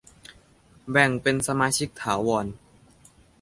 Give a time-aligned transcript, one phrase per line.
[0.91, 2.45] แบ่งเป็นสมาชิกถาวร